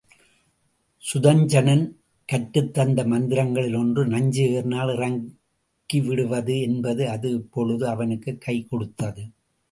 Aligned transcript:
சுதஞ்சணன் 1.13 1.91
கற்றுத் 2.25 2.73
தந்த 2.73 3.03
மந்திரங்களில் 3.03 3.75
ஒன்று 3.75 4.07
நஞ்சு 4.07 4.49
ஏறினால் 4.49 4.87
இறக்கிவிடுவது 4.87 6.61
என்பது 6.61 7.09
அது 7.09 7.31
இப்பொழுது 7.31 7.87
அவனுக்குக் 7.87 8.41
கை 8.41 8.67
கொடுத்தது. 8.69 9.23